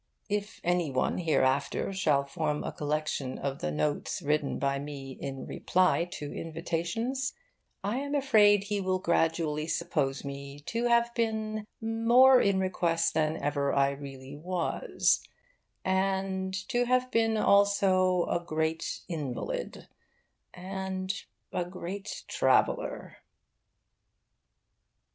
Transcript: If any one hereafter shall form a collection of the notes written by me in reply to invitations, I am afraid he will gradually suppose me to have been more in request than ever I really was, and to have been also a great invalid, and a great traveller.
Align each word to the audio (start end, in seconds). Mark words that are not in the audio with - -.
If 0.29 0.59
any 0.63 0.89
one 0.89 1.19
hereafter 1.19 1.93
shall 1.93 2.23
form 2.23 2.63
a 2.63 2.71
collection 2.71 3.37
of 3.37 3.59
the 3.59 3.69
notes 3.71 4.23
written 4.23 4.57
by 4.57 4.79
me 4.79 5.11
in 5.11 5.45
reply 5.45 6.05
to 6.13 6.33
invitations, 6.33 7.33
I 7.83 7.97
am 7.97 8.15
afraid 8.15 8.63
he 8.63 8.81
will 8.81 8.97
gradually 8.97 9.67
suppose 9.67 10.25
me 10.25 10.61
to 10.61 10.87
have 10.87 11.13
been 11.13 11.67
more 11.79 12.41
in 12.41 12.59
request 12.59 13.13
than 13.13 13.37
ever 13.43 13.75
I 13.75 13.91
really 13.91 14.35
was, 14.35 15.21
and 15.85 16.51
to 16.69 16.85
have 16.85 17.11
been 17.11 17.37
also 17.37 18.25
a 18.25 18.39
great 18.43 19.01
invalid, 19.07 19.87
and 20.51 21.13
a 21.53 21.63
great 21.63 22.23
traveller. 22.27 23.17